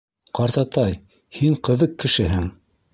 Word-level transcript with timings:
—Ҡартатай, 0.39 0.97
һин 1.41 1.61
ҡыҙыҡ 1.69 1.97
кешеһең. 2.05 2.53